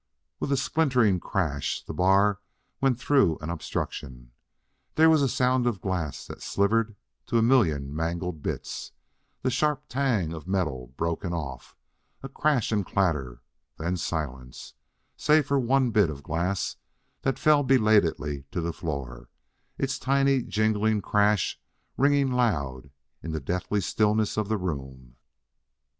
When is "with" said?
0.39-0.51